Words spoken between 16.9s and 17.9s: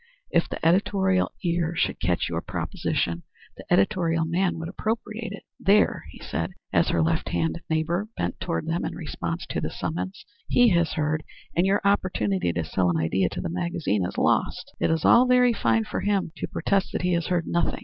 that he has heard nothing.